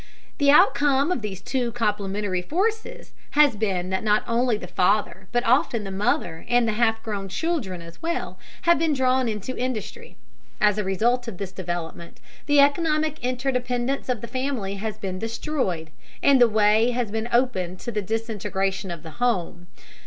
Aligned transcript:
The 0.39 0.49
outcome 0.49 1.11
of 1.11 1.21
these 1.21 1.41
two 1.41 1.71
complementary 1.73 2.41
forces 2.41 3.11
has 3.37 3.55
been 3.55 3.91
that 3.91 4.03
not 4.03 4.23
only 4.27 4.57
the 4.57 4.65
father, 4.67 5.27
but 5.31 5.45
often 5.45 5.83
the 5.83 5.91
mother 5.91 6.43
and 6.49 6.67
the 6.67 6.71
half 6.71 7.03
grown 7.03 7.29
children 7.29 7.83
as 7.83 8.01
well, 8.01 8.39
have 8.63 8.79
been 8.79 8.93
drawn 8.93 9.29
into 9.29 9.55
industry. 9.55 10.17
As 10.59 10.77
the 10.77 10.83
result 10.83 11.27
of 11.27 11.37
this 11.37 11.51
development, 11.51 12.19
the 12.47 12.59
economic 12.59 13.23
interdependence 13.23 14.09
of 14.09 14.21
the 14.21 14.27
family 14.27 14.77
has 14.77 14.97
been 14.97 15.19
destroyed, 15.19 15.91
and 16.23 16.41
the 16.41 16.49
way 16.49 16.89
has 16.89 17.11
been 17.11 17.29
opened 17.31 17.79
to 17.81 17.91
the 17.91 18.01
disintegration 18.01 18.89
of 18.89 19.03
the 19.03 19.11
home. 19.21 19.67